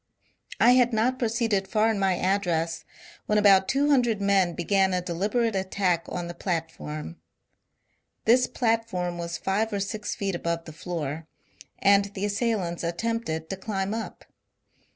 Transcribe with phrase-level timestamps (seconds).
[0.59, 2.85] I had not pro ceeded far in my address
[3.27, 7.17] when about two hundred men began a deliberate attack on the platform.
[8.25, 11.27] This platform was five or six feet above the floor
[11.77, 14.25] and the assailants attempted to climb up.